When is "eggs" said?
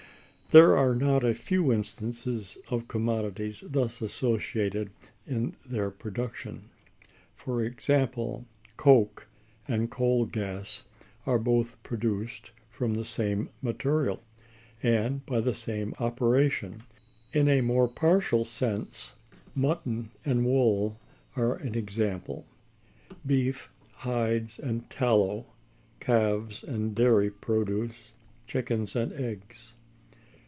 29.13-29.71